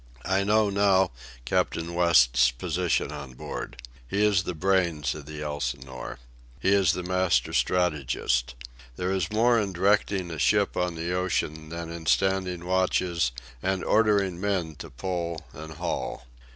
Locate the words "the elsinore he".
5.27-6.69